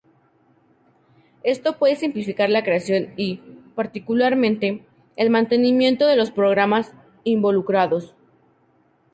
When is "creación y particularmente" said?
2.63-4.81